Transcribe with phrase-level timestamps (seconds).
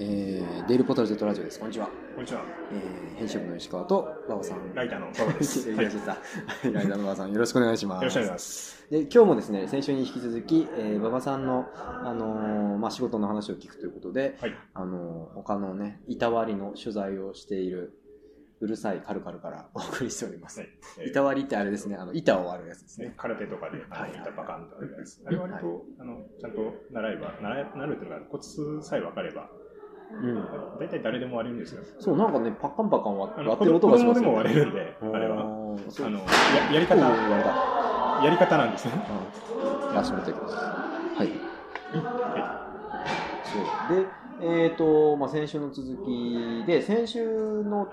[0.00, 1.58] えー、デイルポータル Z ラジオです。
[1.58, 1.88] こんにちは。
[2.14, 2.42] こんにちは。
[2.72, 4.72] えー、編集部の石川と馬場さん。
[4.72, 5.68] ライターの 馬場です。
[5.72, 8.02] はい、ライターの馬場さん、よろしくお願いします。
[8.02, 8.90] よろしくお願いします。
[8.90, 14.54] で、今日もですね、先週に引き続き、えー、馬場さんの、あのーまあ、仕事の話を聞くということで、はい。
[14.72, 17.98] あのー他のね、いたわりの取材をしている、
[18.60, 20.60] うるさいカルカルから お送りしております。
[20.60, 20.68] はい
[21.00, 23.08] えーいたわりってあれですね、あの、板を割るやつですね。
[23.08, 25.20] ね空手とかで、あはいの、板パカンとあるやつ。
[25.26, 29.50] あれ割と、あの、ちゃんと習えば、習え、習うというのが、コツさえ分かれば、
[30.10, 30.48] うん。
[30.78, 31.82] 大体誰でも割れるんですよ。
[31.98, 34.20] そう、なんかね、パッカンパカン割あってる音がします。
[34.20, 35.42] 子供でも割れるんで、あれは。
[35.42, 36.18] あの、
[36.50, 36.96] ややり方。
[38.24, 38.92] やり方なんですね。
[39.92, 39.98] うん。
[39.98, 40.54] 足元いきます。
[40.56, 41.28] はい。
[42.32, 42.68] は
[43.42, 43.96] そう。
[44.40, 47.88] で、えっ、と、まあ、先週の続きで、先週の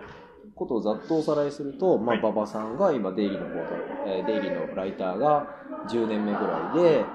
[0.55, 3.81] ことをざっとおさらいすると、まあ、はい馬場さんが今、デイリーのポータル、
[4.17, 5.47] えーデイリーのライターが
[5.85, 7.05] 10年目ぐらいで。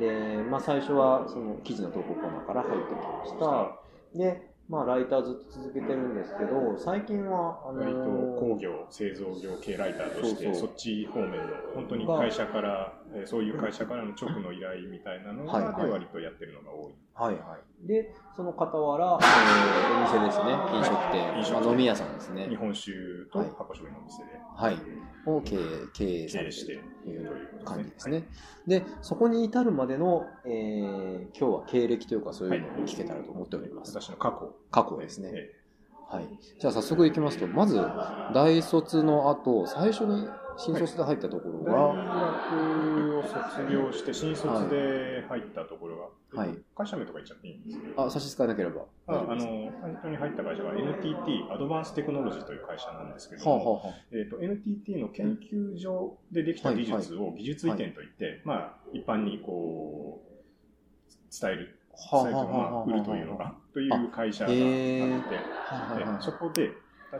[0.00, 3.85] で、まあ、最初はその記事の投稿コーナーから入ってきました。
[4.14, 16.94] で、まあ、ライターずっと続けてるんですけど、最近は、あの割と工業、製造業系ライターとして、そっち方面の、本当に会社から、えーそういう会社からの直の依頼みたいなのはいはいがで割とやってるのが多い。
[17.14, 17.86] はいはい。
[17.86, 22.46] で、その傍ら、えーお店ですね、飲食店、はい飲食店まあ、飲み屋さんですね。
[22.48, 22.92] 日本酒
[23.32, 24.76] とはい箱醤油のお店ではい。
[25.26, 25.58] を経営、
[25.92, 27.30] 経営されてるという
[27.62, 28.24] う感じですね。
[28.66, 33.92] で、そこに至るまでの、えー今日は経歴というかそういうのを聞けたらと思っております。
[33.98, 35.30] 私の過去過去ですね。
[35.34, 35.54] え
[36.08, 36.28] はい。
[36.60, 37.80] じゃあ早速いきますと、まず、
[38.32, 42.02] 大卒の後、最初に新卒で入ったところ大が、
[42.50, 46.58] 学を卒業して新卒で入ったところが、はい。
[46.74, 48.82] 会社名とか言っちゃっていいんですけど、あ、差し支えなければ。
[49.06, 49.76] ああの大丈夫です。
[49.82, 61.78] 最初に入った会社が NTT アドバンステクノロジーという会社なんですけどはあ、も、はあはえー、と NTT の研究所でできた技術を技術移転といって、まあ、一般にこう伝える、
[62.12, 66.70] あ、はあ伝えると売るというのか、という会社があって、そこで、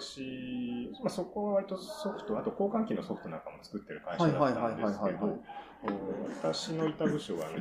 [0.00, 5.38] 私、まあ、そこは割とソフト、あと交換機のソフトなんかも作ってる会社だったんですけど、
[5.82, 7.60] お私のいた部署は、ね、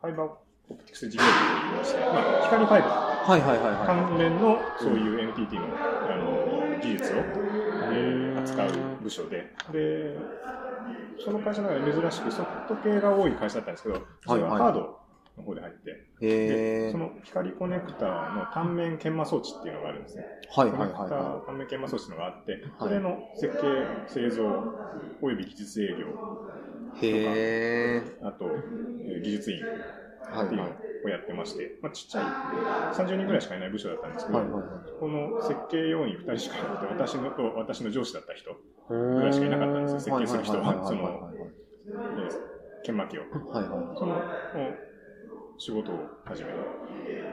[0.00, 0.30] ファイバー
[0.70, 3.86] オプティクス事業部といいまして、まあ、光ファイバはいはいはいーはい。
[3.86, 8.22] 関連のそういう NTT のあの技術を、えー。
[8.42, 10.16] 扱う部署で、で、
[11.24, 15.01] その会社の中で珍しくソフト系が多い会社だったんですけど、それはハード
[15.36, 16.98] の方で入って、へで、えそ。
[16.98, 20.26] の光コネクタの単面研磨装置っていうのがあるんですね。
[20.50, 24.74] はいはいはいは単面研磨装置のがあって、それの設計、製造、
[25.20, 26.06] および技術営業。
[28.20, 28.46] あと、
[29.06, 29.60] えー技術員っ
[30.30, 30.48] はいはい。
[30.50, 32.36] ていうのをやってまして、まあ、ちっちゃい、
[32.90, 34.82] 30人ぐらいしかいない部署だったんですけど、はいはいはい。
[34.98, 38.56] この設計要員2人しかいなくて、私のと私の上司だった人、
[39.16, 41.20] ぐらいしかいなかったんですよ設計する人はその
[42.82, 43.96] 研磨機を、いはいはい。
[43.96, 44.14] その
[44.52, 44.91] お
[45.58, 46.56] 仕事を始めた。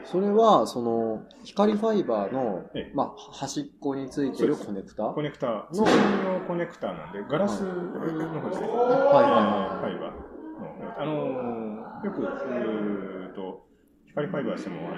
[0.06, 5.04] それは、その、光ファイバーのええ、まあ、端っこについてるコネクタ？
[5.04, 5.86] コネクタ、の通用
[6.48, 7.72] コネクタなんで、ガラスの
[8.42, 8.68] 方ですね。
[8.68, 11.02] はいはいはいファイバーの。
[11.02, 13.66] あのーよく、うーと、
[14.08, 14.98] 光ファイバーしても、あの、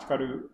[0.00, 0.50] 光る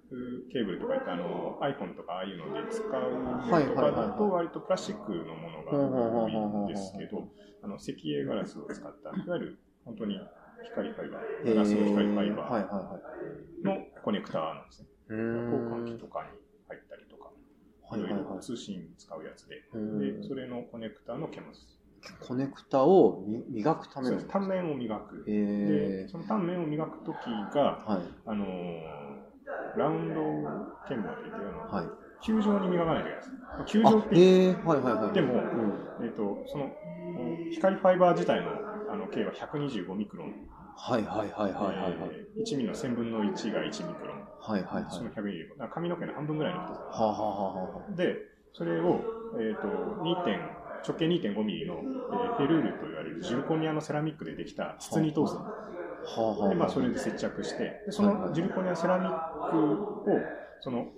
[0.53, 7.27] ケーブルとか言って、あの、iPhone とかああいうので使うはいとかだと、割とプラスチックのものが多いんですけど、
[7.63, 10.21] あの、石英ガラスを使った、いわゆる本当に
[10.65, 12.69] 光ファイバー、ガラスの光ファイバ。
[13.65, 14.89] ーのコネクタなんですね。
[15.09, 16.29] う交換機とかに
[16.69, 17.31] 入ったりとか、
[17.89, 21.79] はいい通信に使うやつで、うんで、それのコネクタのケマス。
[22.27, 24.23] コネクタをみ磨くための。
[24.23, 25.25] 単面を磨く。
[25.27, 26.09] へで、え。
[26.09, 27.17] その単面を磨くとき
[27.55, 28.03] が、はい。
[28.27, 29.31] あのー
[29.77, 30.21] ラウンド
[30.89, 31.87] 研磨といって、あの、はい。
[32.23, 33.73] 球状に磨かないといけないです。
[33.73, 34.15] 球あ状っ、て、
[34.67, 35.15] はいはいはい。
[35.15, 36.71] でもうんえっ、と、その、
[37.53, 38.51] 光ファイバー自体の
[38.91, 40.35] あの径は125ミクロン。
[40.77, 42.11] はいはいはいはいはいはい。
[42.13, 44.29] えー1ミリの1000分の1が1ミクロン。
[44.39, 44.91] はいはいはい。
[44.91, 45.57] その125。
[45.57, 46.81] だ髪の毛の半分ぐらいの太さ。
[46.91, 47.95] はあはあはあはあ。
[47.97, 48.17] で、
[48.53, 49.69] それを、えっ、と、
[50.01, 55.37] 2点、直径2.5ミリの、えーフェルールと言われるジルコニアのセラミックでできた筒に通す。
[56.03, 56.49] はあはあはあ。
[56.49, 59.15] で、まあ、それで接着して、でそはいはいのジルコニアセラミッ
[59.49, 60.93] クを、その、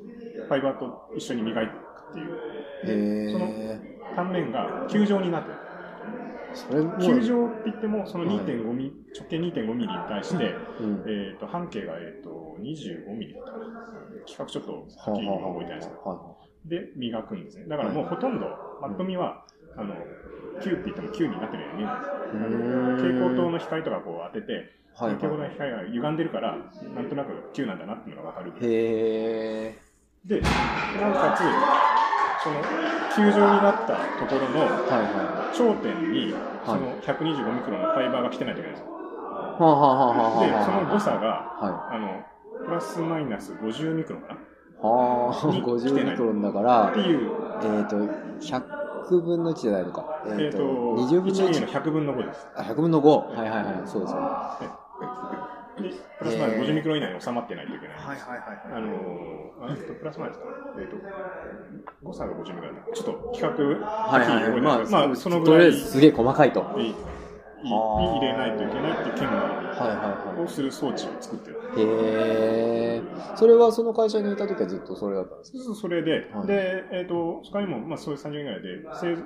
[0.48, 2.40] ファイバーと一緒に磨くっていう、
[2.84, 3.80] へそのえ。
[4.14, 5.58] 単面が球状になってる。
[6.54, 11.04] それも球状って言っても、その2.5ミリ、直径2.5ミリに対して、うん。
[11.06, 13.64] えっ、と、半径が、えっ、と、25ミリだったかな。
[14.26, 17.66] 企画ちょっとははっきり今覚えてないですけど、はで、磨くんですね。
[17.68, 18.46] だからもうほとんど、
[18.80, 19.44] パッと見は、
[19.76, 19.94] あの、
[20.62, 21.88] 球って言っても球になってるように見。
[22.96, 24.62] 蛍光灯の、の光とかこう当てて、はい
[24.94, 26.56] 蛍光灯はの光が歪んでるから、
[26.94, 28.50] なんとなく球なんだなっていうのがわかる。
[28.50, 28.52] い。
[28.64, 29.78] へえ。
[30.24, 30.48] で、な
[31.10, 31.40] おかつ、
[32.42, 32.56] その、
[33.14, 34.66] 球状になったところの
[35.54, 36.34] 頂点に、
[36.64, 38.92] その125ミクロンのファイバーが来てないといけないんですよ。
[39.58, 39.62] い。
[39.62, 40.46] はあはあはあは。
[40.46, 41.28] で、その誤差が、
[41.60, 42.24] はあの、
[42.64, 44.34] プラスマイナス50ミクロンかな？
[44.88, 47.30] はあ、に来て50ないミクロンだからって、いう、
[47.62, 50.04] えっ、と、100分の1じゃないのか。
[50.26, 51.66] えっ、えっ、と、と、20分の1ミリ1の。
[51.68, 52.48] 100分の5です。
[52.56, 53.36] あ、100分の5。
[53.36, 53.74] はいはいはい。
[53.86, 54.26] そうですよね。
[55.80, 57.96] で、プラスマイナス50ミクロン以内に収まってないといけない。
[57.96, 58.42] はいはい
[58.72, 60.52] あのー、あえっと、プラスマイナスかな。
[60.80, 60.96] えっ、と、
[62.02, 62.92] 誤差が50ミクロンだった。
[62.92, 64.60] ちょっと企画、はいはいはい。
[64.60, 66.60] まあ、まあ、そのぐとりあらいえずすげえ細かいと。
[66.60, 66.94] はい
[67.62, 71.60] にに入れないといけないっていう権はいは利をする装置を作ってる。
[71.76, 71.80] い。
[71.80, 71.84] へ
[72.96, 73.02] え。
[73.36, 75.74] それはその会社にいた時はずっとそれだったんですか？
[75.74, 79.16] それで、はいで、えっ、と、他にも、まあ、そういう30人ぐらいで、製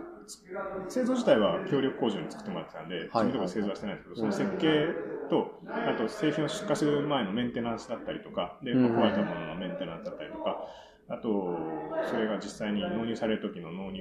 [0.89, 4.89] 製造自体は協力工場に作ってもらってたんで、自分とか製造はしてないんですけど、その設計
[5.29, 10.67] と、あと製品を出荷する前のメンテナンスだったりとか、で、うん壊れたもののメンテナンスだったりとか、
[11.09, 14.01] あと、それが実際に納入される時の納入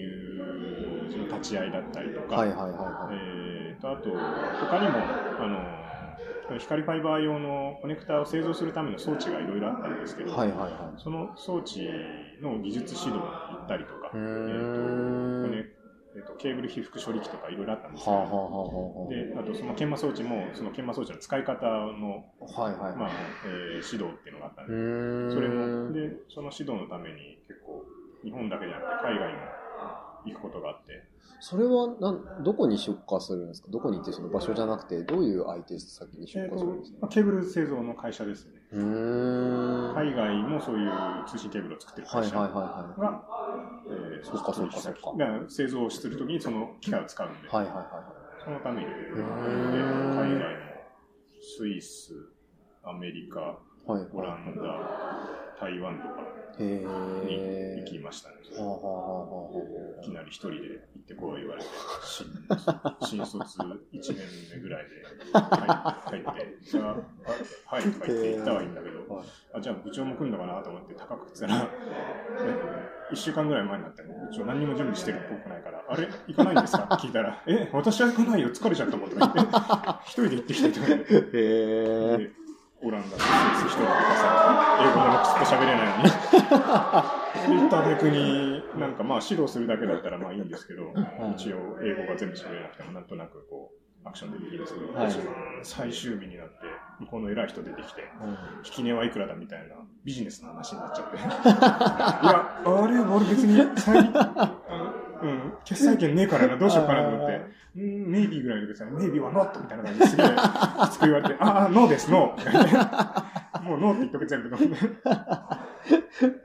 [1.17, 3.15] の立ち会いだったりとか、はいはいはいはい。
[3.15, 4.09] えーと、あと、
[4.65, 4.97] 他にも、
[5.39, 5.85] あの、
[6.59, 11.81] 光ファイバー用のコネクタを製造するための装置がいろいろあったんですけど、はいはいはその装置
[12.41, 14.17] の技術指導に行ったりとか、え。
[14.17, 15.74] ーとコネ
[16.15, 19.09] えーとケーブル被覆処理器とかいろいろあったんですはあよ、はあはあはあ。
[19.09, 23.13] で、あとその研磨装置も、その研磨装置の使い方の、はいはいまあはい。
[23.45, 25.35] えー指導っていうのがあったんうで。
[25.35, 27.83] それも、で、その指導のために結構、
[28.23, 29.39] 日本だけじゃなくて海外も
[30.25, 31.03] 行くことがあって、
[31.39, 33.67] それはなん、どこに出荷するんですか？
[33.69, 36.97] どこに行ってその場所じゃなくて、どういう相手先に出荷するんですか？
[37.01, 38.61] まあケーブル製造の会社ですよね。
[39.93, 40.89] 海外もそういう
[41.27, 43.23] 通信ケーブルを作ってる会社はいはいはが、
[43.87, 44.79] えーそっかそっか？
[44.79, 44.99] そっか
[45.49, 47.51] 製造するときにその機械を使うんで、い。
[47.51, 50.39] はいはいはそのために、海外も
[51.41, 52.13] スイス、
[52.83, 53.43] アメリカ、い。
[53.91, 54.61] はいオランダ、
[55.59, 56.21] 台湾とか。
[56.21, 57.75] へにえ。
[57.85, 58.35] 行きましたね。
[58.45, 60.63] いきなり一人で行
[60.99, 61.67] ってこう言われて、
[62.07, 62.25] 新
[63.01, 64.15] 新卒1年
[64.55, 64.89] 目ぐらいで
[65.33, 66.95] 入入って、じゃあ、
[67.71, 69.25] あはいとか言って行ったはいいんだけど、はい。
[69.55, 71.69] あじゃあ部長も来るのかなと思って高く言ってたら、
[73.11, 76.07] 1週間ぐらい前になって、部長何にも準備してるっぽくないから、あれ？
[76.27, 76.83] 行かないんですか？
[76.85, 79.53] っ て聞いたら、え、私は行かないよ、疲れちゃったもんとか言って、
[80.05, 82.44] 一人で行ってきてとか言って。
[82.85, 86.09] オランダとスイス一人でさ英語もくっと喋れないのに。
[87.55, 90.93] で、行った挙句に、なんかまあ指導するだけだったらまあいいんですけど、
[91.35, 95.13] 一応英語が全部喋れなくてもなんとなくこう、アクションでできるんですけど、はい
[95.63, 96.53] 最終日になって、
[96.99, 98.03] 向こうの偉い人出てきて、
[98.63, 101.17] 引き値はいくらだみたいなビジネスの話になっちゃって。
[101.17, 103.57] いや、あれ、俺別に、
[105.29, 107.41] うん、決済権ねえからな、どうしようかなと思って、
[107.77, 113.31] うん、メイビーぐらいで別に、メイビーはノットみたいな感じですげえ、きつく言われて、ああ、ノーです、ノーみたいな。
[113.63, 114.55] もうノーって言っとけ全部。
[114.55, 114.65] っ て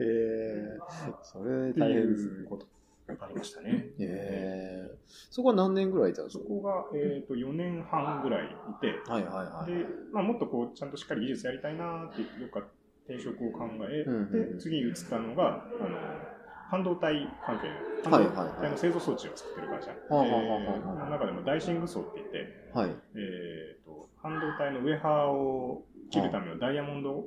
[0.04, 0.78] へえ。
[1.22, 2.46] それ大変ですねいう。
[2.46, 2.66] こと
[3.14, 3.70] がありましたね。
[3.98, 4.90] へえ。
[5.30, 6.44] そこは何年ぐらいいたんですか？
[6.44, 8.48] そこが、えっ、と、4年半ぐらいい
[8.80, 9.72] て、はいはいはい。
[9.72, 12.68] で、まあ、もっとこう、ちゃんとしっかり技術やりたいなって言って、どっか
[13.06, 15.98] 転職を考え、うんうんうんで、次移ったのが、あの、
[16.70, 17.68] 半導体関係
[18.08, 19.90] の、製造装置を作ってる会社。
[20.08, 22.90] の中でもダイシング層って言って、はい。
[23.16, 27.24] えっ、と、半導体のウェハーを切るためのダイヤモンド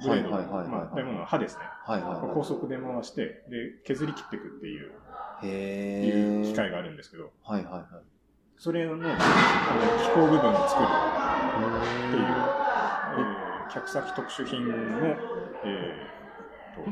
[0.00, 1.64] ブレード、まあ、ダイヤモンドの刃ですね。
[1.84, 2.34] はいはいはい。
[2.34, 4.92] 高速で回して、で、削り切っていくっていう、
[5.42, 5.48] へ
[6.04, 6.06] え。
[6.06, 7.84] いう機械があるんですけど、はいはいはい。
[8.56, 12.64] それの、あの、機構部分を作るっていう、えー
[13.72, 14.74] 客先特殊品の、
[15.64, 16.03] えーと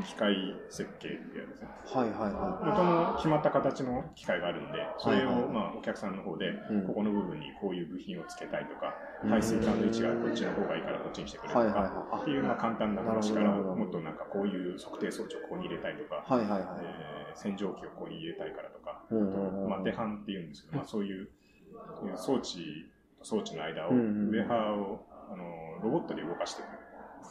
[0.01, 1.49] 機械設計ってやつ。
[1.49, 1.67] ですね。
[1.85, 2.33] はいはい。
[2.33, 6.87] は元の決まった形の機械があるんで、それを、まあ、お客さんの方で、うん。
[6.87, 9.29] ここの部分にこういう部品をつけたいとか、うん。
[9.29, 16.39] 排水管の位置がこっちの方がいいからこっちにしてくれとか、っていう、まあ、簡単な話から、もっとなんかこういう測定装置をここに入れたいとか、い。
[16.39, 16.79] はいはいはい。
[16.81, 19.01] えー洗浄機をここに入れたいからとか、
[19.67, 21.29] まあ、出版っていうんですけど、まあ、そういう
[22.15, 22.85] 装置
[23.19, 25.43] と装置の間を、ウェハーをあの
[25.81, 26.72] ロボットで動かしていくみ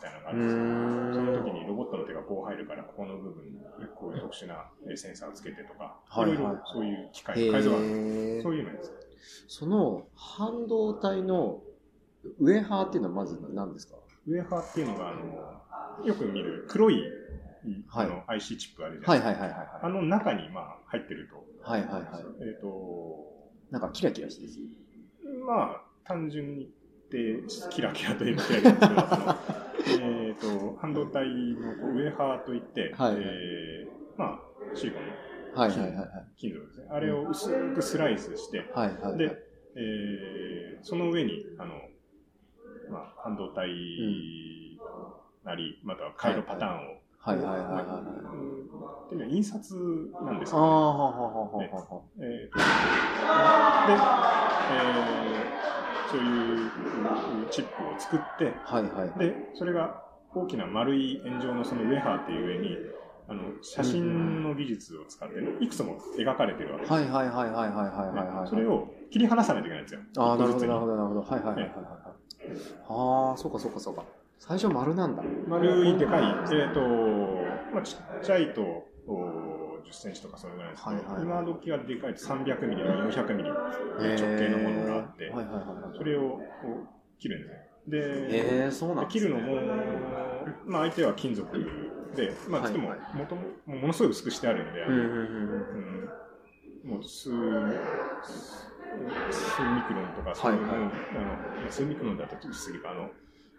[0.02, 1.16] たいなのがあうるんです。
[1.16, 3.61] その時にロボットの手がこう入るから、ここの部分に
[3.97, 8.92] こういう特殊なえーセンサーをつけてとか、はいろいろそういう機械への改造があるえそういうのです。
[9.49, 11.62] その半導体の
[12.40, 13.97] ウェハーっていうのはまず何ですか？
[14.26, 15.14] ウェハーっていうのが、あ
[16.00, 16.94] のよく見る黒い、
[17.88, 19.44] はいあの IC チップあるじゃなはいいですか。
[19.44, 21.37] はいはいはいはあの中にまあ入ってると、
[21.68, 21.71] い。
[21.71, 22.02] はいはいはい。
[22.40, 23.25] えっ、と、
[23.71, 24.52] なんかキラキラしてる。
[25.47, 26.71] まあ、単純に
[27.11, 29.38] 言って、キラキラというキラ
[29.86, 34.40] えっと、半導体のこうウェハーといって、はいえーま
[34.72, 35.12] あ、シリコンの
[35.54, 36.08] はいはいはいはい。
[36.36, 36.86] 金属ですね。
[36.90, 39.18] あれを薄くスライスして、はいはいはい。
[39.18, 39.24] で、
[39.76, 41.74] えーその上に、あの、
[42.90, 43.68] まあ、半導体
[45.44, 48.00] なり、または回路パターンを、はいはいはいはいは
[49.06, 49.74] っていうのは印刷
[50.24, 50.68] なんですああ、よ、ね。
[50.68, 52.02] はははははは。
[52.18, 53.94] えーとで、
[54.74, 55.81] えー
[56.12, 56.71] そういう
[57.50, 60.02] チップを作って、はいはい、でそれが
[60.35, 62.76] 大きな丸い円状のそのウェハーっていう上に
[63.28, 66.92] あの写真の技術を使って、いくつも描かれてるわけです。
[66.92, 70.00] はいはいはいはいはいはい、はい、それを切り離さないといけないんですよ。
[70.19, 71.21] ああ、なるほどなるほどなるほど。
[71.23, 71.71] はいはいはいはい。
[72.88, 74.04] ああ、そうかそうかそうか。
[74.38, 75.23] 最初丸なんだ。
[75.47, 76.23] 丸いでかい。
[76.52, 76.81] えっ、と、
[77.73, 84.91] まあちっちゃいと、10センチとかそれぐらいですけ、はいはい、今時はでかいと300ミリ、400ミリ直径のものが
[85.97, 87.59] それをこう切るんですよ。
[87.88, 89.56] で、へえ、そうなんで切るのも、
[90.66, 91.49] まあ、相手は金属
[92.14, 93.42] で、まあ、はいつっても、もとも、
[93.80, 96.09] ものすごい薄くしてあるんで、うんうん
[96.85, 97.30] もう数、
[99.30, 100.90] 数ミクロンとか、そういうの、はいはい。
[101.62, 103.11] あの数ミクロンだとちょっと過ぎか、あの、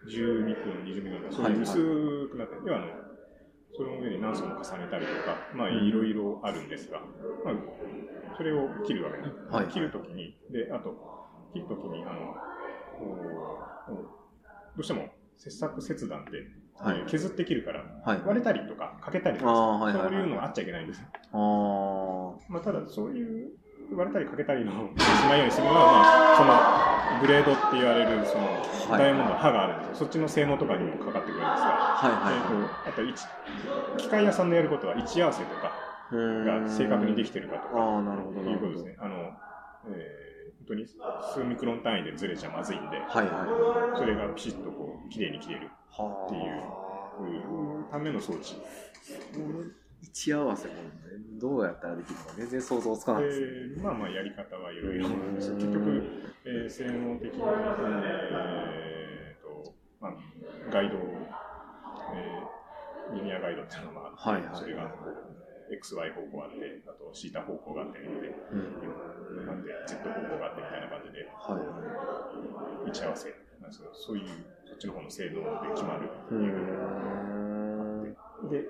[0.05, 2.87] 10ミクロン、20ミクロンとか、そうはいいうはい薄くなって、要はあの、
[3.75, 5.87] その上に何層も重ねたりとか、まあ、うん。
[5.87, 6.99] いろいろあるんですが、
[7.45, 7.53] まあ、
[8.37, 9.31] それを切るわけね。
[9.49, 11.12] はい切るときに、で、あと、
[11.53, 12.35] 切るときに、あの、
[14.75, 15.07] どうしても
[15.37, 16.31] 切削切断って、
[17.07, 18.21] 削って切るから、はい。
[18.25, 19.93] 割れたりとか、欠けたりとか、はい。
[19.93, 21.07] そういうのがあっちゃいけないんですよ。
[21.33, 22.51] ああ。
[22.51, 23.51] まあ、ただ、そういう
[23.95, 35.71] 割れたり欠けたりのしないようにするのは、まあ、そのブレードって言われるそのはいダイヤモンドの刃があるんですよ、そっちの性能とかにもかかってくるんですが、はいはいえーとあと機械屋さんのやることは位置合わせとか
[36.11, 37.75] が正確にできてるかとか。
[38.49, 38.95] いうことですね。
[38.99, 40.32] あのえー本
[40.67, 40.85] 当に
[41.33, 43.97] 数ミクロン単位でずれちゃまずいんで、はいはい。
[43.99, 46.41] それがピシッとこう綺麗に切れるはっていう。
[47.77, 47.83] うん。
[47.91, 48.55] ための装置。
[50.03, 50.79] 位置合わせもね、
[51.39, 53.47] どうやったらできるのか全然想像つかないですね。
[53.47, 56.03] えーまあまあやり方はいろいろうん結局、
[56.45, 60.13] えー性能的に、えーとまあ、
[60.71, 64.55] ガイド、えーリニアガイドっていうのがあって、はいはい。
[64.59, 64.91] それが
[65.71, 69.45] XY 方向あって、あとシータ方向があってみたいで、うん。
[69.45, 74.27] なんで Z 方向があってみたいな感じで、はい合わせ、なんですけどそういう、
[74.65, 76.53] そっちの方の性能で決まるってういう。
[76.53, 78.49] ーん。
[78.49, 78.67] で、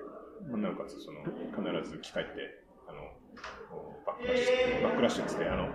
[0.48, 3.00] まあなおかつその必ず機械ってあの
[4.06, 5.68] バックラッシュバックラッシュってあの、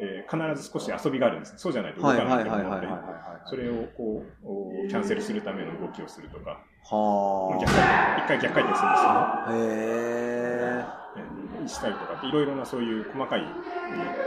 [0.00, 3.48] えー必ず少し遊びがあるんですねそうじゃないと動かないと思うのではいはいはいはい。
[3.48, 4.46] それをこう
[4.84, 9.46] おキャンセルするための動きをするとかは逆回一回逆回転するんですよあ。
[9.50, 10.84] へえ。
[11.18, 13.42] えーしたりとかっていろいろなそういう細かい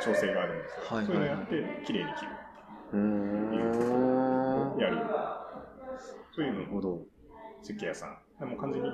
[0.04, 2.32] 調整があるんですよ、はいはいはいそういうのをやって綺麗に切る
[2.94, 4.78] うーん。
[4.80, 4.98] やる
[6.36, 7.00] そういうのをなるほど。
[7.64, 8.90] 設計屋さんでもう完全に、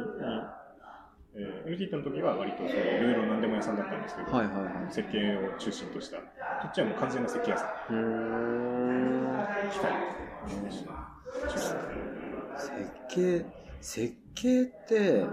[1.38, 4.94] えー、NTT の時は割とそういういろいろ何でも屋さんだったんですけど、はいはいはい。
[4.94, 6.24] 設計を中心とした、こ
[6.68, 7.66] っちはもう完全な設計屋さ。
[7.66, 7.70] ん。
[9.72, 9.92] 機械
[12.58, 13.46] 設計、
[13.82, 15.26] 設計って、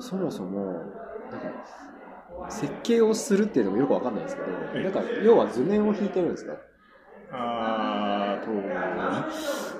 [0.00, 0.82] そもそも、
[1.30, 6.56] なんか、設計をするっていうのもよくわかんないですけど、えなんか、要は図面を引いてるんですか？
[7.32, 8.50] あーと、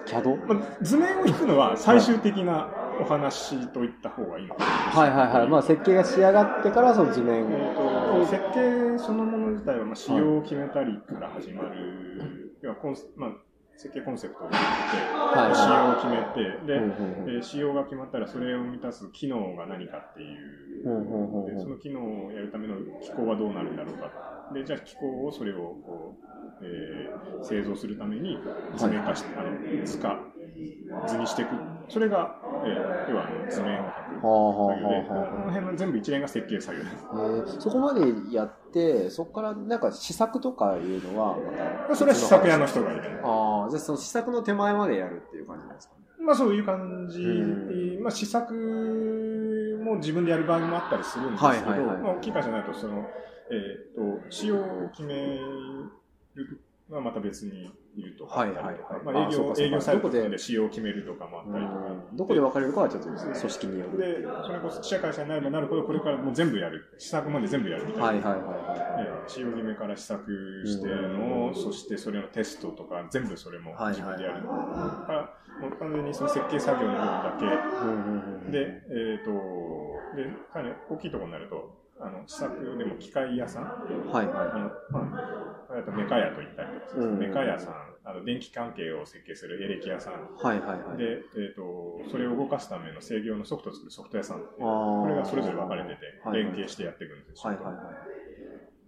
[0.07, 0.47] ?CAD?
[0.47, 2.69] まあ、図面を引くのは最終的な
[3.01, 4.55] お話と言った方がいいの。
[4.57, 5.49] はいはいはい。
[5.49, 7.47] まあ、設計が仕上がってから、その図面えを。
[7.47, 13.31] ーと設計そのもの自体はまあ仕様を決めたりから始まる、要はコまあ、
[13.77, 14.67] 設計コンセプトを決めて、
[15.13, 15.55] はい。
[15.55, 20.35] 仕様を決めて、で、うん仕様が決まったらそれを満たす機能が何かってい
[20.83, 24.11] う、その機能をやるための機構はどうなるんだろうか。
[24.55, 28.39] でじゃあ機構をそれをこう、えー製造するために
[28.73, 30.19] 化して、あの図化
[31.07, 31.51] 図にしていく
[31.89, 33.81] それが、えー要は図面
[34.23, 36.97] を描くこの辺の全部一連が設計作業です。
[36.97, 38.01] えーそこまで
[38.35, 43.21] やって、そこからなんか試作とかいうのはまたそれは試作屋の人がいる。
[43.23, 45.95] ああ、じゃあその試作の手前までやるっていう感じなんですか？
[45.95, 46.01] ね。
[46.27, 48.53] まあそういう感じ、うまあ試作
[49.85, 53.07] も自分でやる場合もあったりするんですけど、はいはいはいまあ大きい会社になると、その、
[53.53, 53.55] え
[53.93, 55.15] っ、と、仕様を決め
[56.35, 56.61] る
[56.91, 58.47] のはまた別にいるとか
[59.05, 60.39] まあ営業、営業サイトでで？
[60.39, 61.79] 仕様を決めるとかもあったりとか。
[62.13, 63.99] どこで分かれるかはちょっと組織による。
[63.99, 66.85] で、それこそ記者会社になればなるほど、これからもう全部やる。
[66.99, 68.07] 試作まで全部やるみたいな。
[68.07, 68.67] はいはいはい
[69.27, 74.43] 仕様決めから試作しての、そしてそれのテストとか、全部それも自分でやる。
[74.43, 77.37] だから、もう完全にその設計作業の部分だ
[78.47, 79.33] け、で、えっ、と、
[80.17, 85.01] で、かなり大きいところになると、あの、試作でも機械屋さん、はいはあの、ま
[85.75, 87.75] あ、あとメカ屋と言ったりとかうんメカ屋さん、
[88.05, 90.17] あの、電気関係を設計するエレキ屋さん、い。
[90.43, 90.99] はいはいはい。
[90.99, 91.05] で、
[91.37, 96.01] えっ、と、それを動かすための制御のソフトを作るソフト屋さん、こあーれがそれぞれ分かれてて、
[96.33, 97.53] 連携してやっていくんですよ。
[97.53, 97.95] はいはいはい。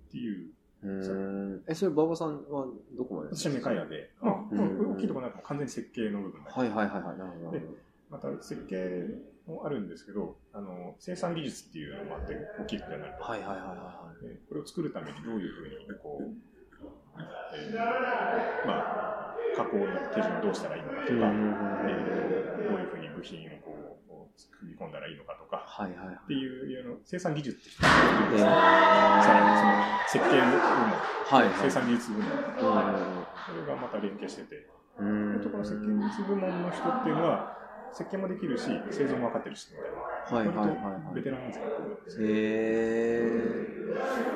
[0.08, 0.50] っていう、
[0.82, 1.62] うーん。
[1.66, 3.28] え、それ、馬場さんはどこまで？
[3.34, 7.18] 私はメカ屋で、まあ、うん大きいところになると完全に設計の部分だけはいはいはいはい。
[7.18, 7.78] なるほどなるほど。
[8.10, 9.04] また設計
[9.48, 13.24] もあるんですけど、あの、生産技術っていうのもあって、大きいことになると。
[13.24, 16.24] はいはいはいはでこれを作るためにどういうふうに、こう、
[17.56, 17.76] えー
[18.66, 21.30] まあ、加工の手順をどうしたらいいのかとか、いはい。
[21.30, 21.54] うんうんうん
[21.90, 26.16] えーどういうふうに部品をこう作り込んだらいいのかとか、はいはいはい。
[26.20, 31.54] っていう、あの生産技術って人えー、さらにその設計部門、はいはい。
[31.62, 37.56] 生産技術部門、うんそれがまた連携してて、うんころ設計技術部門の人っていうのは、
[37.92, 39.68] 設計もできるし、製造も分かってるし、
[40.30, 40.60] みたいな。
[40.60, 40.76] はいはいはい。
[40.84, 41.74] 割とベテランですから、へ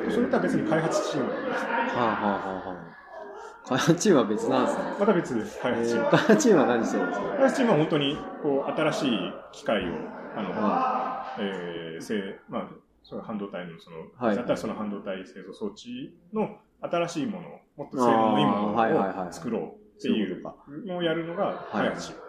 [0.08, 1.64] えそれとは別に開発チームがいます。
[1.64, 3.68] はあはあはあはあ。
[3.68, 4.84] 開発チームは別なんですね。
[4.98, 6.04] また別です、開発チーム。
[6.04, 6.10] えー。
[6.10, 7.26] 開発チームは何してるんですか？
[7.28, 9.18] 開発チームは本当にこう新しい
[9.52, 9.94] 機械を、
[10.36, 12.68] あの、はえー、せまあ、
[13.04, 14.36] その半導体のその、はい。
[14.36, 19.28] だったらその半導体製造装置の新しいものを、もっと性能のいいものあーはいはいはいはい。
[19.28, 22.20] を作ろうっていそうのをやるのが開発チーム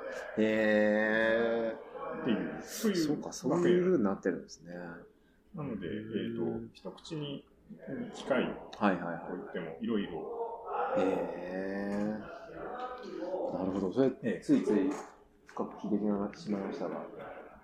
[0.42, 0.46] い。
[0.46, 1.76] へ
[2.22, 4.74] っていう、そうえいうそうか、そういう風になってるんですね。
[5.56, 7.44] なので、えっ、うんと、一口に
[8.16, 8.46] 機械を
[8.78, 11.02] はいはいは置いてもいろいろ、い。
[11.02, 12.34] へえ
[13.54, 13.94] なるほど。
[13.94, 14.92] それ、ええついつい
[15.48, 16.00] 深く聞い
[16.32, 17.02] てしまいましたが、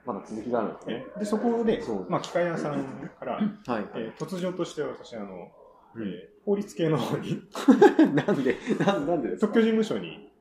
[0.05, 1.05] まだ続きがあるんですね。
[1.17, 3.47] で、そこでまあ、機械屋さんから、はい。
[3.95, 5.51] えー突如として私、あの、
[5.95, 7.43] うんえー法律系の方に、
[8.15, 10.31] なんで、なんなんでで特許事務所に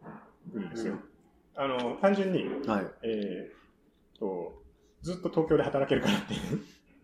[0.47, 0.95] 行くんですよ。
[0.95, 1.01] うん
[1.61, 2.87] あの、単純に、はい。
[3.03, 4.63] えーと、
[5.03, 6.41] ずっと東京で働けるからっていう、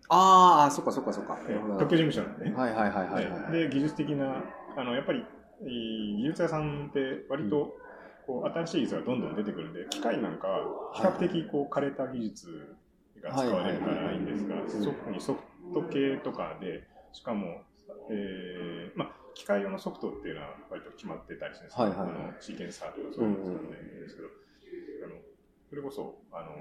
[0.09, 1.37] ああ、そっかそっかそっか。
[1.49, 2.55] えー特許事務所なんでね。
[2.57, 3.53] はいはいはいはいはい。
[3.53, 4.45] で、技術的な、
[4.77, 5.25] あの、やっぱり、
[5.61, 7.77] えー技術屋さんって割と、
[8.27, 12.77] こう、新しい技術がどんどん出てくるんで、機械なんかは比較的、こう、枯れた技術
[13.21, 15.41] が使われるからいいんですが、特にソフ
[15.75, 17.63] ト系とかで、しかも、
[18.11, 21.77] えーまあ、機械用のソフトっていうのは割と決まってたりするんです。
[21.77, 22.09] けど、はいはい。
[22.09, 24.29] はいあのシーケンサーとかそういうのを使うんですけど、
[25.05, 25.15] あの
[25.71, 26.57] それこそ、あの、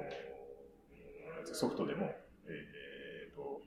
[1.45, 2.11] ソフトでも、
[2.47, 3.61] えーと、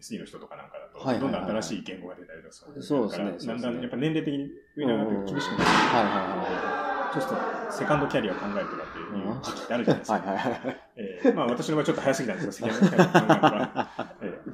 [0.00, 1.32] SE の人とかなんかだと、はいはいはい。
[1.32, 10.18] どんどん新しい言語が出たりとかそうですねだんだんやっぱ年齢的に上に上がって厳しくなって、はいはちょっとセカンドキャリアを考えるとかっていう時期ってあるじゃないですか。
[10.18, 10.80] はいはいはい。
[10.96, 13.91] えーまあ私の場合ちょっと早すぎたんですけど、セカンドキャリアを考えるのが、えー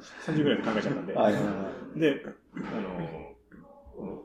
[0.01, 1.49] 30ぐらいで考えちゃったんで、はいはいは
[1.95, 1.99] い。
[1.99, 3.19] で、あの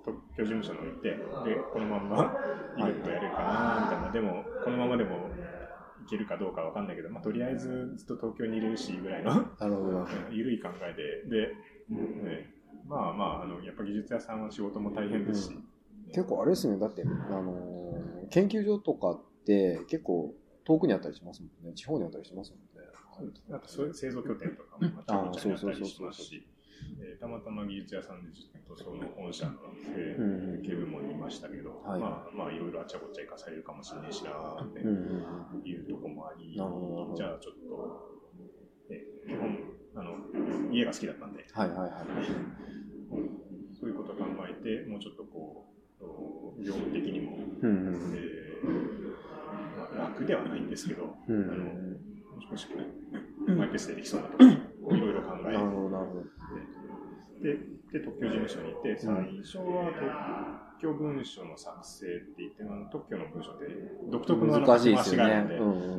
[0.04, 1.08] 特許事務所に行って、
[1.44, 2.38] で、このまんま
[2.76, 5.30] イベントやれるかな、みたいな、でも、このままでも
[6.04, 10.34] いけるかどうかわかんないけど、まあ、とりあえずずっと東京にいれるし、ぐらいの、なるほどなるほど。
[10.34, 10.92] ゆるい考え
[11.28, 11.54] で、で、
[11.88, 12.50] ね
[12.86, 15.58] まあまあ、あの、やっぱ技術屋さんは仕事も大変ですし、
[16.12, 17.84] 結構あれですね、だって、あのー
[18.30, 20.34] 研究所とかって結構
[20.64, 21.74] 遠くにあったりしますもんね。
[21.74, 22.73] 地方にあったりしますもんね。
[23.52, 26.46] あとそういう製造拠点とかもあちゃこちゃにあったりしそうそうそうそうますし、
[27.00, 29.52] えーたまたま技術屋さんでずっとその本社の
[29.96, 34.80] えうんー警部門にいましたけど、はいまあまあいろいろあちゃこちゃ生かされるかもしれないしなーって。
[34.80, 36.68] いうとこもあり、じゃあ
[37.40, 38.20] ちょっと、
[38.90, 39.58] えー基本
[39.96, 40.16] あの
[40.72, 41.90] 家が好きだったんで、はいはいはい。
[43.80, 45.72] そういうことを考えて、もうちょっとこ
[46.58, 51.36] う、業務的にも、うんうんえーまあ、楽ではないんですけど、うん。
[51.36, 52.13] うんあのうん
[52.50, 52.84] もしくは
[53.56, 54.48] マイペースでできそうなところ
[54.88, 56.22] をいろいろ考えなるほどなるほど。
[57.42, 63.66] でで特許事務所に行って、最初は特許文書の作成って言って、あの特許の文書って
[64.10, 65.46] 独特の難しいですよね。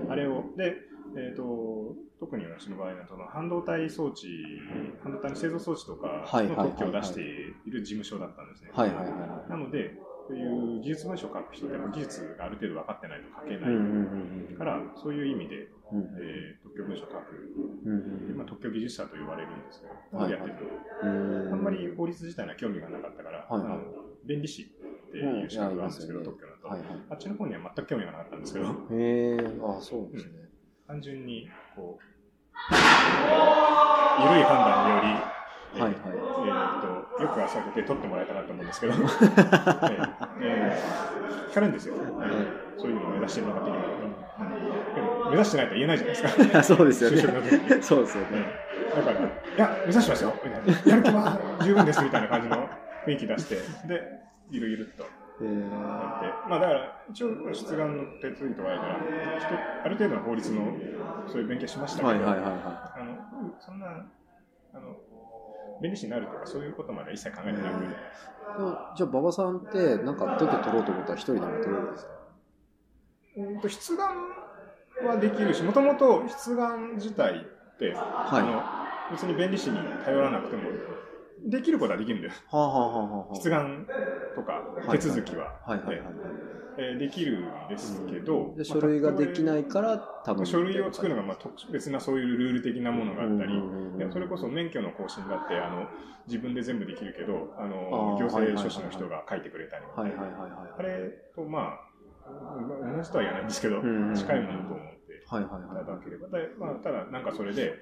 [0.10, 0.76] あれを、で、
[1.16, 4.28] えー、と特に私の場合だと、半導体装置、
[5.04, 8.72] 半導体の製造装置とかの特許を出している事務所だったんですね。
[9.48, 9.96] なので、
[10.28, 13.62] そういう技術文書を書く人でも技術がある程度分かってないと書けい。
[13.62, 13.68] な
[14.52, 16.02] いから、そういう意味で、うん。
[16.20, 20.56] えー特許文書を書く、まあ、特許技術者と言われるんですけど、はいやってる
[21.04, 21.54] うん。
[21.54, 23.72] あんまり法律自体には興味がなかったから、はいはい。
[23.72, 23.82] あの
[24.26, 26.90] 弁理士っていう資格があるんですけど、特許だと、はいはい。
[27.12, 30.32] あっちの方には全く興味がなかったんですけど、へえ、あそうですね。
[30.88, 32.04] 単純に、こう、
[32.74, 35.35] 緩い判断により、えー
[35.84, 35.96] はいはい。
[36.46, 39.00] えーとよく朝出て取ってもらえたなと思うんですけど、 えー
[40.42, 41.06] えー
[41.52, 41.96] 聞かれるんですよ、
[42.78, 46.64] そういうのを目指してるのか的に、でも目指してないと言えないじゃないですか。
[46.64, 47.70] そうですよ就職の時に。
[47.70, 47.82] ね。
[47.82, 48.46] そうですよね。
[48.94, 50.74] だから、いや、目指してますよ、みたいな。
[50.92, 52.70] やる気は十分です、みたいな感じの
[53.06, 53.56] 雰囲気出して、
[53.88, 54.02] で、
[54.50, 55.04] ゆるゆるっと。
[55.04, 55.10] や
[55.42, 56.18] えー。
[56.18, 59.00] って、まあだから、一応、出願の手続きとかやから、
[59.40, 60.78] 人ある程度の法律の、
[61.28, 63.16] そういう勉強しましたけど、はいはいはいはあの、
[63.60, 64.98] そんな、あの、
[65.82, 67.88] 弁理士になるとか、そういうことまでは一切考えてなくて、い。
[67.90, 72.12] でもじゃあ、馬場さんって、なんか特許取ろうと思ったら一人でも取れるんですか？
[73.38, 74.16] うんと出願
[75.06, 77.96] はできるし、もともと出願自体って、はい。
[77.96, 78.42] はあ
[79.10, 80.64] の別に弁理士に頼らなくても、
[81.50, 82.34] できることはできるんだよ。
[82.52, 83.86] あ、はあはあはあはあ、出願
[84.36, 86.08] とか手続きは、はいはいはいはい。
[86.78, 90.44] えーできるんですけど、で書類ができないまから頼む。
[90.44, 95.88] あ書類を作るのがまあ特別なそういうルール的なものがあったり、うんそれこそ免許の更新だってあの
[96.28, 99.86] 自分で全部できるけどあの行政書士の人が書いてくれたり。
[99.96, 100.04] あ
[100.82, 101.96] れとまあ
[102.96, 105.86] 同じとは言わないんですけど、うんうんうん近いものと思ってはいたはい。
[105.86, 107.74] だければ、でまあ、ただ、なんかそれで、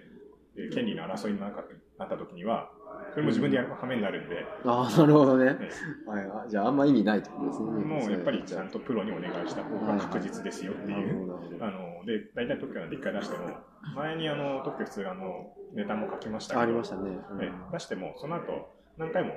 [0.55, 1.63] えー権利の争いになか
[1.97, 2.69] なった時には、
[3.13, 5.55] それも自分でやる羽目になるんで、ああ、なるほどね。
[5.61, 6.49] えはいはい。
[6.49, 7.65] じゃあ、あんま意味ないってことですね。
[7.69, 11.19] もうやっぱりちゃんとプロにお願いした方が確実ですよっていう。
[11.19, 13.49] ほどなるほどあの、で、大体特許なんて一回出しても、
[13.95, 17.01] 前にあの、特許出願のネタも書きましたけど、ありましたね。
[17.31, 19.33] うんええ出しても、その後、何回も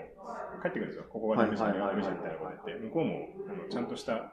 [0.62, 1.04] 帰ってくるんですよ。
[1.10, 4.32] ここがダメじゃん、ダメじゃんみたいなこと言って、向こうも、あの、ちゃんとした、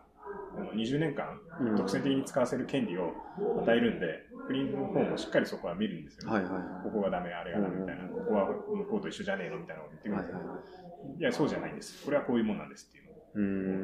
[0.56, 3.14] あの20年間、うん独占的に使わせる権利を
[3.62, 6.34] 与えるんで、国の方もしっかりそこは見るんですよ、ね。
[6.34, 6.64] はいはいはい。
[6.84, 10.38] ここがダメ、あれがダメみたいな、ここは向こうと一緒じゃねえのみたいなこと言ってくるんですよ。
[10.38, 11.20] はいはいはい。
[11.20, 12.04] いや、そうじゃないんです。
[12.06, 13.14] これはこういうもんなんですっていうのを。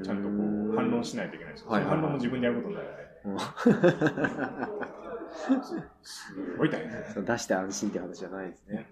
[0.04, 0.30] ちゃんとこ
[0.74, 1.72] う反論しないといけないんですよ。
[1.72, 3.10] はいはい反論も自分でやることになるので、
[6.04, 7.14] すごい大変です。
[7.16, 8.90] そう出して安心って話じゃないですね。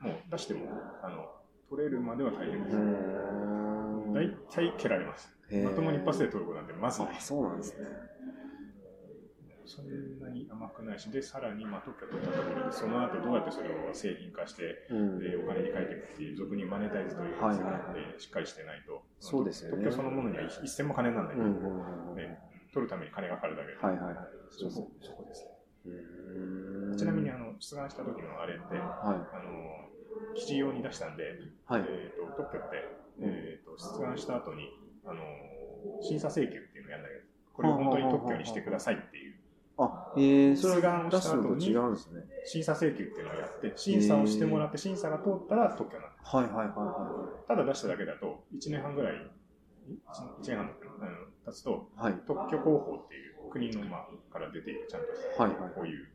[0.00, 0.66] もう出しても、
[1.02, 1.30] あの、
[1.70, 2.76] 取れるまでは大変でうす。
[4.12, 4.28] 大
[4.68, 5.34] 体蹴られます。
[5.64, 7.20] まともに一発で取ることなんてまずないあ、。
[7.20, 7.86] そうなんですね。
[9.66, 15.18] そんなに甘くないし、で、さらに、まあ、特許取ったところで、その後どうやってそれを製品化して、うん。
[15.18, 22.16] でお金に変えていくっていう、俗にマネタイズというはいやつがはいはいえーしっかりしてないと、そうですよね特許そのものには一銭も金にならない、うんうんうんうん。
[22.16, 22.38] ね
[22.72, 24.26] 取るために金がかかるだけで、はいはいはい。
[24.50, 25.54] そこそこですね。
[26.96, 31.26] ちなみに、あの、出願した時のあれって、はあの、記事用に出したんで、い。
[31.66, 31.84] はい。
[31.86, 32.88] えー、と特許って、
[33.20, 34.70] えー、と出願した後に、
[35.06, 35.20] あの
[36.00, 37.22] 審査請求っていうのをやるんだけど、
[37.52, 39.34] これを本当に特許にしてくださいっていう
[39.76, 42.22] あ、えー、それ出願を出した後にすのと違うんですね。
[42.44, 47.48] 審査請求っていうのをやって、審査をしてもらって、審査が通ったら特許なんではいはいはいはす。
[47.48, 50.70] ただ出しただけだと、1年半ぐらい、1年半
[51.44, 52.00] 経つと、い。
[52.00, 52.14] はい。
[52.26, 56.08] 特許広報っていう国の、まあ、から出ているちゃんとした、はいはいこういう、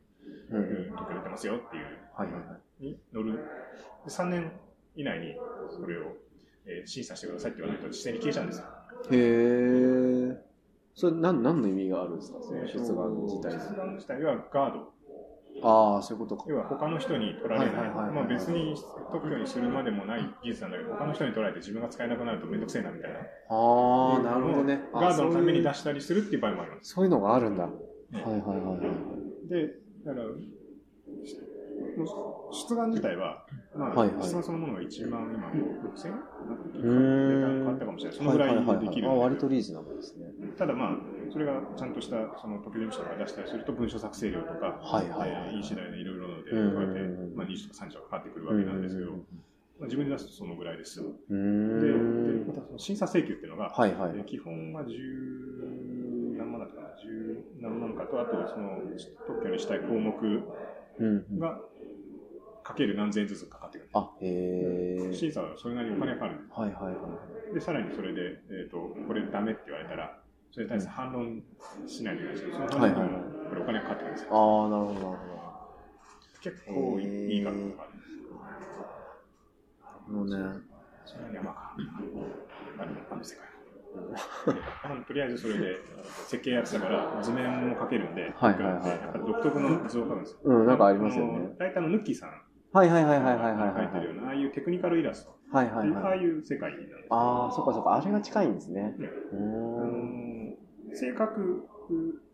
[0.50, 0.92] うんうん。
[0.96, 2.84] 特許出てますよっていう、はいはいはい。
[2.84, 3.34] に乗る。
[3.34, 3.40] で
[4.10, 4.52] 3年
[4.96, 5.34] 以内に
[5.70, 6.16] それを、
[6.66, 8.64] えー審査してくださいって言わないと、実際に消えちゃうんですよ。
[9.10, 10.49] へー。
[11.00, 12.38] それ、なん、何の意味があるんですか？
[12.42, 13.58] その出願自体に。
[13.58, 14.92] 出願自体はガード。
[15.62, 16.44] ああ、そういうことか。
[16.46, 17.90] 要は他の人に取られない。
[17.90, 18.74] まあ別に
[19.10, 23.18] 特許にするまでもない技術なんだけど、他の人に取られて自分が使えなくなるとめんどくせえなみたいな。
[23.20, 23.22] あ
[24.20, 24.82] あ、なるほどね。
[24.92, 26.92] あガードのために出ししたりするっていう場合もあります。
[26.92, 27.64] そういうのがあるんだ。
[27.64, 27.72] はい
[28.12, 29.48] ねはいはいはい。
[29.48, 30.24] で、だから、
[31.26, 31.36] し
[32.68, 36.14] 出願自体は、まあ、はいはいそのものが1万今、6000円？
[36.82, 38.18] 変わったかもしれない。
[38.18, 40.32] そのぐらいできるあ、割とリーズナブルですね。
[40.58, 40.96] ただまあ、
[41.32, 47.00] それがちゃんとしたその特許事務所が出したりすると文書作成料とか、はいはいはい次第でいろいろなので、うんこうやって、
[47.36, 49.16] まあ、20とか30とかかかってくるわけなんですけど、ま
[49.82, 50.98] あ、自分で出すとそのぐらいです。
[51.00, 51.04] で。
[51.06, 51.92] で
[52.48, 58.80] またその審査請求っていうのが、はいはいえー基本が10何万だったかな、10何万かと、あとその
[59.28, 60.10] 特許にしたい項目
[60.98, 61.38] うんうん。
[62.70, 63.90] がかける何千円ずつかかってくる。
[63.92, 65.14] あ、へえ。
[65.14, 66.48] 審査はそれなりにお金がかかる。
[66.50, 67.08] はいはいは
[67.50, 67.54] い。
[67.54, 70.18] で、さらにそれで、えっ、と、これダメって言われたら、
[70.52, 71.42] それに対して反論
[71.86, 74.30] しないといけないんですけど、その反論にもこれお金がかかってくるんですよ。
[74.32, 75.40] ああ、なるほどなるほ
[76.42, 78.00] 結構いい額がかかる。
[78.30, 78.38] ど。
[78.40, 78.50] な
[79.90, 80.60] るほどね。
[81.04, 83.50] そんなに甘かあるのあの世界も。
[84.84, 85.76] あのとりあえずそれで
[86.28, 90.38] 設計やってたから図面も描けるんで、はいはい独特の図を描くんですよ。
[90.44, 91.54] うん、なんかありますよね。
[91.58, 95.66] 大体のヌッキーさんはいはいはいはいはいはいてるような、ああいうテクニカルイラストはい。
[95.70, 96.04] はいはいはい。
[96.04, 96.94] ああいう世界なんです。
[97.10, 97.94] ああ、そっかそっか。
[97.94, 98.94] あれが近いんですね。
[98.98, 100.50] ねうん。
[100.50, 100.56] の
[100.94, 101.68] 正確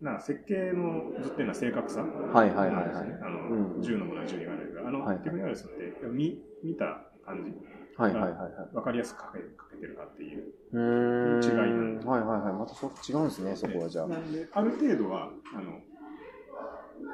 [0.00, 6.84] な設計の図っていうのは正確さはいはいはいはいあの、うん10のものは10に言われるあの、はいはいテクニカルイラストって見見た
[7.24, 7.52] 感じ、
[7.96, 8.76] はいはいはいはい。
[8.76, 10.52] わかりやすく描け描けてるかっていう。
[10.72, 12.52] 違いなんではいはいはい。
[12.52, 14.06] またそ違うんですね、そこはじゃあ。
[14.06, 15.80] なんで、ある程度は、あの、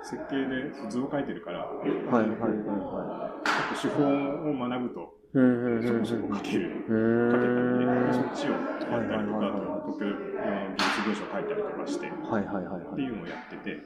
[0.03, 5.23] 設計で図を描いてるから、はいはいはいはちょっと手法を学ぶと。
[5.33, 6.85] そこそこ描ける。
[6.91, 12.97] 描けたりそっちをやったりとか、はいはいはいはいあと、特許用の技術文書を書いたりとかして、っはいはいはいはい。
[12.97, 13.81] ていうのをやってて、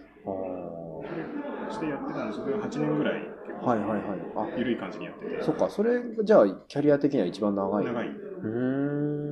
[1.70, 3.22] してやってたんですけど、8年ぐらい、
[3.62, 4.58] はいはいはい。
[4.58, 5.70] 緩い感じにやってて、あ、そっか。
[5.70, 7.84] それ、じゃあ、キャリア的には一番長い。
[7.84, 8.08] 長い。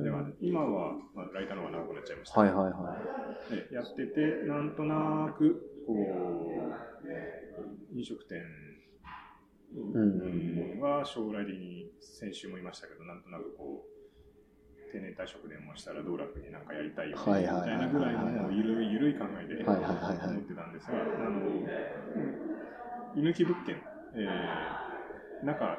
[0.03, 2.45] では今は、まあ、ライターの方が長くなっちゃいました。
[2.45, 2.95] いはいは
[3.51, 3.69] い。
[3.69, 5.74] でやってて、なんとなく、
[7.93, 8.41] 飲食店
[9.73, 19.77] んは将来的に先週も言いましたけど、なんとなくこう、定年退職でもしたら道楽になんかやりたいみたいなぐらいのもうゆるいゆるい考えで思っ
[20.43, 21.39] てたんですが、あの、
[23.15, 23.75] 居抜き物件、
[24.15, 25.77] えー、中、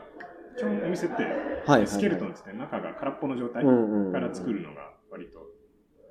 [0.59, 5.47] 基本お店って、スケルトンって言って中が空っぽの状態から作るのが割と、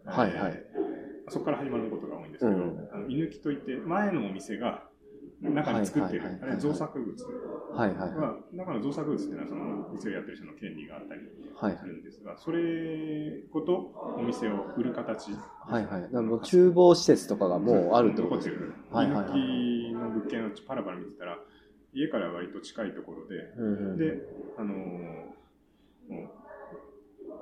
[0.06, 0.64] はいはい。
[0.76, 0.85] えー
[1.30, 4.84] そこから始まることが多いんですけど、うんあの居抜きといって前のお店が
[5.42, 7.26] 中に作ってるはいはいはい、はいあれ造作物
[7.74, 8.18] はいはいはい。
[8.18, 11.22] は、中の造作物っていうのはその店をやってる人の権利があったり
[11.56, 15.32] はいするんですが、それごとお店を売る形。
[15.32, 16.02] はいはい。
[16.04, 18.56] だからもう厨房施設とかがもうあるってことですね。
[18.92, 21.38] はいはいはの物件をパラパラ見てたら、
[21.94, 24.22] 家から割と近いところで、うんうんで、
[24.58, 25.36] あのー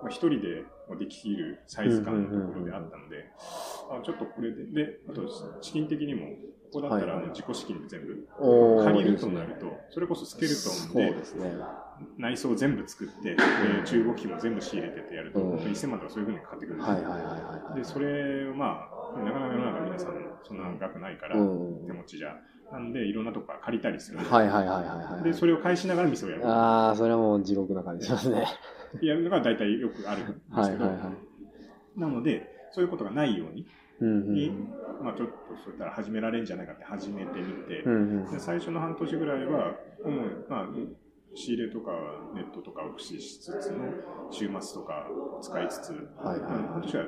[0.09, 0.63] 一人で
[0.93, 3.25] もできるサイズ感のところであったので、
[3.89, 5.21] あちょっとこれで、で、あと
[5.61, 6.27] 資金的にも、
[6.71, 7.31] ここだったらはいはい。
[7.31, 8.27] 自己資金で全部、
[8.83, 11.13] 借りるとなると、それこそスケルトンで。
[12.17, 13.37] 内装を全部作って、で
[13.85, 15.57] 中国機も全部仕入れてってやると、うん。
[15.59, 17.75] 1000万とかそういうふうにかかってくるんですよ。
[17.75, 21.85] で、それをまあ、なかなか世の中皆さんそんな額ないから、うん。
[21.85, 22.35] 手持ちじゃ。
[22.73, 24.17] なんで、いろんなとこから借りたりする。
[24.17, 25.23] はいはいはいはいはい。
[25.23, 26.47] で、それを返しながら店をやる。
[26.47, 28.47] ああ、それはもう地獄な感じしますね。
[29.01, 31.11] やるのが大体よくあるんですけど、はいはいは
[31.95, 31.99] い。
[31.99, 33.67] なので、そういうことがないように、
[34.01, 34.51] うんうんに
[35.01, 40.67] まあちょっとそういったら始められるんじゃないかって始めてみて、うんうんで最初の半年ぐらいは、主に、まあ、
[41.35, 41.91] 仕入れとか
[42.33, 43.85] ネットとかを駆使しつつの
[44.31, 47.03] 週末とかを使いつつ、はいはい半年は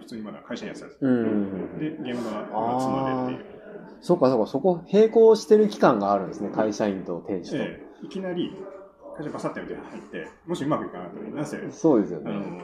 [0.00, 1.26] 普通にまだ会社にやってたんですうんうんう
[1.76, 1.78] ん。
[1.78, 3.61] で、現場は妻でっていう。
[4.00, 7.56] そっかそっか、そこ並行してる期間があるんですね、会社員と店主と。
[7.56, 8.56] ええいきなり
[9.16, 12.30] 会社バサッて入って、もしうまくいかなかったら、なぜ、そうですよね。
[12.30, 12.60] あの、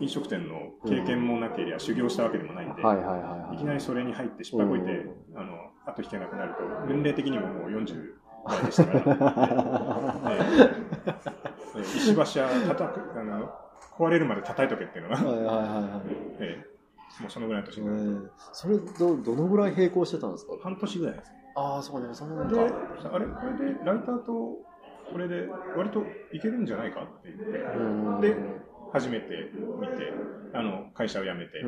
[0.00, 3.54] 飲食店の経験もなければ修行したわけでもないんで、はいはいはいはい。
[3.56, 10.38] いきなりそれに入って失敗こいて、あの、後引けなくなると、年齢的にももう40代でしたから、 え
[11.76, 13.50] え石橋は叩く、あの、
[13.98, 16.02] 壊れるまで叩いとけっていうのが、はいはいはいはい。
[16.40, 16.77] ええ
[17.20, 18.04] もうそのぐらいの年えになると。
[18.04, 20.52] ーそれど、どのぐらい並行してたんですか？
[20.62, 21.32] 半年ぐらいです。
[21.32, 21.38] ね。
[21.54, 23.10] ああ、そうか、でもそんなので、か。
[23.14, 24.32] あれ、これでライターと、
[25.10, 28.36] これで割といけるんじゃないかって言って、うんで
[28.90, 30.12] 初めて見て、
[30.54, 31.60] あの、会社を辞めて、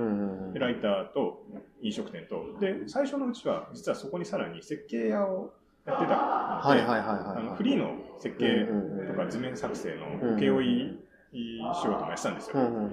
[0.58, 1.42] ライターと
[1.82, 5.52] 飲食店と、で、最初のうちは、実はそこにさらに設計屋を
[5.86, 6.14] やってた。
[6.16, 7.56] はいはいはいはいあのはい。
[7.58, 8.66] フリーの設計
[9.06, 12.56] とか図面作成うんの請負仕事もやってたんですよ。
[12.56, 12.90] うんうんうん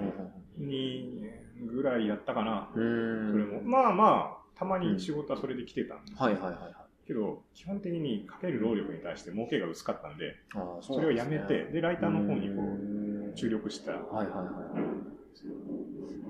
[0.58, 1.17] 2年
[1.66, 2.70] ぐらいやったかな。
[2.74, 3.32] うん。
[3.32, 3.62] それも。
[3.62, 6.74] まあまあ、たまに仕事はそれで来てたんですはいはいはいはい。
[7.06, 13.92] けど、基本的にかける労力に対して儲けが薄かったんで、あーそれをやめて、で、ライターの方にこうんう、注力した。
[13.92, 14.44] はいはいは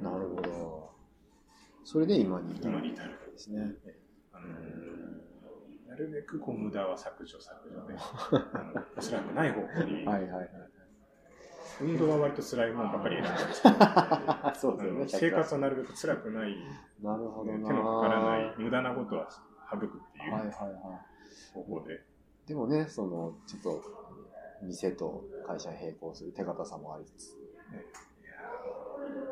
[0.00, 0.02] い。
[0.02, 0.90] なるほど。
[1.84, 3.10] それで今に至る今に至る。
[3.32, 3.74] ですね。
[4.32, 4.46] あの
[5.88, 7.94] なるべくこう無駄は削除削除で、
[8.96, 10.50] おそらくない方向に、はいはいはい。
[11.80, 13.62] 運動は割と辛いものばかり選んでるんです
[14.60, 15.08] そうですよねの。
[15.08, 16.56] 生活はなるべく辛くない、
[17.02, 17.68] なるほどな。
[17.68, 19.28] 手のかからない、無駄なことは
[19.70, 20.72] 省くっていうはいはいはい。
[21.54, 22.00] 方法で、
[22.46, 23.82] でもね、その、ちょっと、
[24.62, 27.38] 店と会社並行する手堅さもありつつ。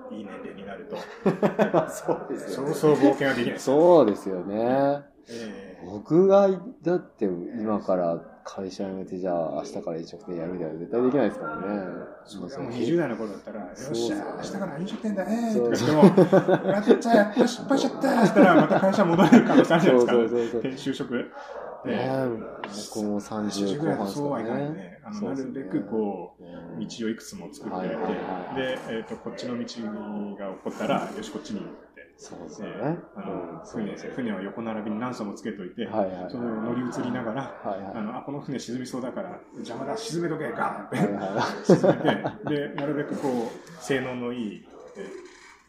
[0.08, 0.96] いい年齢になると、
[1.90, 3.58] そうですそうそう冒険はできない。
[3.58, 5.02] そうですよね。
[5.28, 6.48] ええ僕が、
[6.82, 11.62] だって今から会社辞めて、じゃあ明日から飲食店やるみたいな絶対できないですからね。
[12.24, 20.12] そうもう20代の頃だったら、よっしゃ、明日から飲食店だねとか言っても、やっちゃやった、失敗しちゃったって言ったら、また会社戻れる可能性あるじゃないですか。
[20.12, 21.14] そうそうそうそうで就職。
[21.14, 21.28] ね
[21.86, 22.28] え
[22.94, 25.00] 僕も30 30ぐらい後半ですそうはいかねね。。
[25.04, 31.60] あのなるべくこう、う道をいくつも作っておいて、で、えっ、と、こっちの道が起こったら、よし、こっちに。
[32.18, 32.68] そうですね。
[33.64, 35.86] 船ですよ船を横並びに何艘もつけといて、
[36.30, 45.06] その乗り移りながら、あのあこの船沈みそうだから邪魔だ沈めとけガーンって、はいはい沈めてでなるべくこう性能のいい、え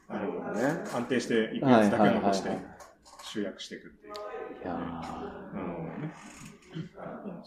[0.07, 0.83] あのね。
[0.93, 2.57] 安定していくやつだけを残して
[3.23, 4.13] 集約していくっていう。
[4.63, 5.46] いや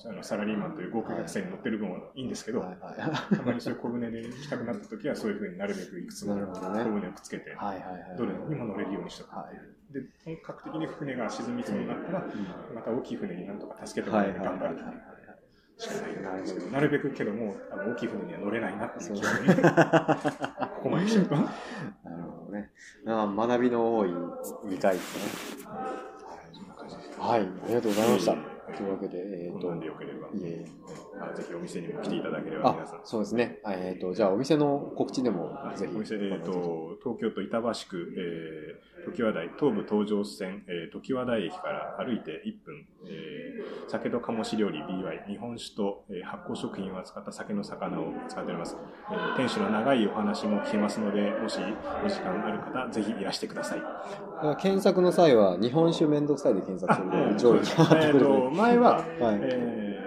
[0.06, 2.92] あのサラリーマンという豪華客船に乗ってる分はいいんですけど、ーはいは
[3.32, 8.16] いたまにそういう小舟で行きたくなった時はそういうふうになるべくいくつも小舟をくっつけて、はいはいはい。
[8.16, 9.92] どれにも乗れるようにしておくはい。
[9.92, 15.00] で本格的に船が沈みそうになったら、うんまた大きい船になんとか助けてもはらっていはいはいはい頑張る
[15.76, 21.34] しかないんですけど、ななるべくけどもあの大きい船には乗れないなっていう気分にそうここまで来ちゃうと。
[21.36, 21.48] なる
[22.22, 22.70] ほどね。
[23.06, 25.70] あー学びの多い2回ですね。
[27.18, 28.59] はい、ありがとうございました。
[28.76, 30.66] というわけで、えっ、とこんなんでよければ、いえいえ。
[31.20, 33.00] あぜひお店にも来ていただければ皆さんあ、。
[33.04, 33.60] そうですね。
[33.66, 35.96] えっ、と、じゃあお店の告知でもぜひ。
[35.96, 38.14] お店、えっ、と、東京都板橋区、
[39.06, 48.76] えー、常盤台、東武東上線、えー、常盤台駅から歩いて1分、えー、酒と醸し料理 BY、日本酒と、えー発酵食品を扱った酒の魚を使っております。
[49.10, 51.58] えー、店主の長いお話も聞けますので、もし
[52.04, 53.82] お時間ある方、ぜひいらしてください。
[54.62, 59.04] 検索の際は、日本酒めんどくさいで検索すると上位に上前は、はい
[59.42, 60.00] え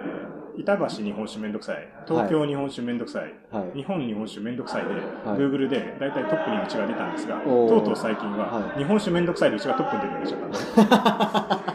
[0.56, 3.76] ー、板橋日本酒めんどくさい、東京日本酒めんどくさい、はい。
[3.76, 4.94] 日本日本酒めんどくさいで、い
[5.36, 11.73] Google で大体トップにうちが出たんですが、とうとう最近は、はい日本酒めんどくさいでうちがトップに出るようになっちゃったんで。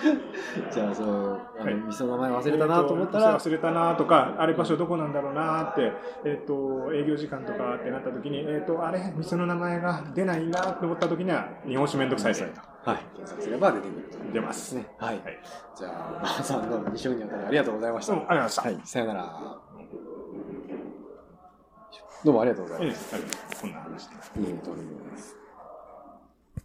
[0.00, 5.92] で じゃあ、そう、あはいの、店の名前忘れたなと思ったら、忘れたなとか、あれ場所どこなんだろうなって、
[6.24, 12.52] えっ、と、営業時間とかってなった時に、えっ、と、あれ、店の名前が出ないなと思った時には、日本酒めんどくさいですね。
[12.84, 14.32] はい、検索すれば出てくると。
[14.32, 14.74] 出ます。
[14.74, 14.86] ね。
[14.98, 15.16] はい。
[15.18, 15.38] はい。
[15.74, 18.12] じゃあ、馬場さんどうも2週にわたりありがとうございました。
[18.12, 19.70] どうもありがとうございまはい、さよなら。
[22.22, 23.16] どうもありがとうございえます。
[23.16, 24.14] え、こんな話で。
[24.40, 25.39] いいえ、とんでもないです。